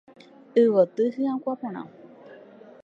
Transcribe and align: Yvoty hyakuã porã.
Yvoty 0.63 1.03
hyakuã 1.15 1.53
porã. 1.61 1.81